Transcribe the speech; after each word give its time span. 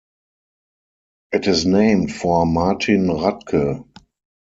It 1.31 1.45
is 1.45 1.67
named 1.67 2.11
for 2.11 2.43
Martin 2.47 3.05
Rathke. 3.05 3.85